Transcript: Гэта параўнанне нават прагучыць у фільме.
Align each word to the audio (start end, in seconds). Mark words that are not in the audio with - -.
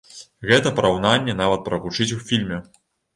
Гэта 0.51 0.69
параўнанне 0.79 1.35
нават 1.41 1.61
прагучыць 1.67 2.09
у 2.17 2.17
фільме. 2.31 2.59